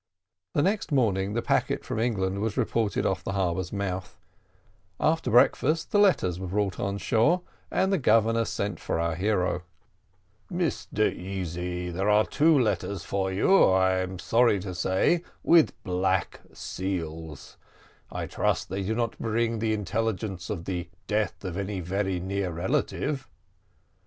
The 0.53 0.63
next 0.63 0.91
morning 0.91 1.33
the 1.33 1.43
packet 1.43 1.85
from 1.85 1.99
England 1.99 2.39
was 2.39 2.57
reported 2.57 3.05
off 3.05 3.23
the 3.23 3.33
harbour's 3.33 3.71
mouth. 3.71 4.17
After 4.99 5.29
breakfast 5.29 5.91
the 5.91 5.99
letters 5.99 6.39
were 6.39 6.47
brought 6.47 6.79
on 6.79 6.97
shore, 6.97 7.43
and 7.69 7.93
the 7.93 7.99
Governor 7.99 8.45
sent 8.45 8.79
for 8.79 8.99
our 8.99 9.13
hero. 9.13 9.61
"Mr 10.51 11.13
Easy, 11.15 11.91
here 11.91 12.09
are 12.09 12.25
two 12.25 12.57
letters 12.57 13.03
for 13.03 13.31
you, 13.31 13.63
I 13.65 13.99
am 13.99 14.17
sorry 14.17 14.59
to 14.61 14.73
say 14.73 15.21
with 15.43 15.73
black 15.83 16.39
seals. 16.51 17.57
I 18.11 18.25
trust 18.25 18.69
that 18.69 18.75
they 18.77 18.81
do 18.81 18.95
not 18.95 19.19
bring 19.19 19.59
the 19.59 19.71
intelligence 19.73 20.49
of 20.49 20.65
the 20.65 20.89
death 21.05 21.45
of 21.45 21.55
any 21.57 21.79
very 21.79 22.19
near 22.19 22.49
relative." 22.51 23.29